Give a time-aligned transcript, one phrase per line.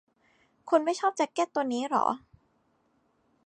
[0.69, 2.05] คุณไม่ชอบแจ๊คเก็ตตัวนี้หรอ